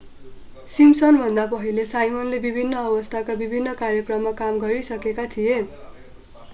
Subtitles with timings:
[0.69, 5.61] सिम्पसनभन्दा पहिला साइमनले विभिन्न अवस्थाका विभिन्न कार्यक्रममा काम गरिसकेका थिए